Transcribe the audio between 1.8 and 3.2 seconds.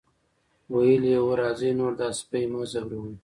دا سپی مه ځوروئ.